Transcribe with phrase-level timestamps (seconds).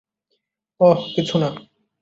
[0.81, 1.49] অহ, কিছুনা।